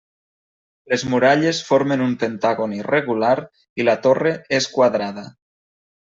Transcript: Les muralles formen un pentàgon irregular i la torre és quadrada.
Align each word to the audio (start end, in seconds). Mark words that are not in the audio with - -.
Les 0.91 1.01
muralles 1.09 1.57
formen 1.67 2.01
un 2.05 2.15
pentàgon 2.23 2.73
irregular 2.77 3.33
i 3.83 3.85
la 3.89 3.95
torre 4.07 4.31
és 4.59 4.69
quadrada. 4.79 5.27